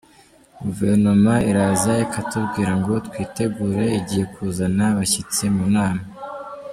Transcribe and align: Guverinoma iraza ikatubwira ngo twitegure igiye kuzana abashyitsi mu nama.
Guverinoma 0.63 1.33
iraza 1.49 1.93
ikatubwira 2.05 2.71
ngo 2.79 2.93
twitegure 3.07 3.85
igiye 3.99 4.25
kuzana 4.33 4.83
abashyitsi 4.91 5.43
mu 5.55 5.65
nama. 5.75 6.03